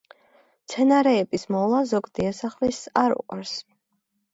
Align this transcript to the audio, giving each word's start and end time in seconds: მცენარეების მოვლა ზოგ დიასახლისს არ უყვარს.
მცენარეების 0.63 1.47
მოვლა 1.57 1.85
ზოგ 1.95 2.11
დიასახლისს 2.19 2.93
არ 3.07 3.19
უყვარს. 3.23 3.59